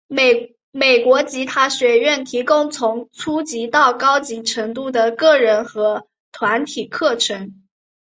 [0.71, 7.61] 美国吉他学院提供从初级到高级程度的个人和团体课程。